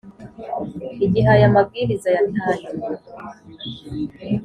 [1.05, 2.89] Igihe aya mabwiriza ya tangiwe